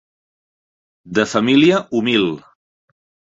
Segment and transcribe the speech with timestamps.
[1.19, 2.27] De família humil.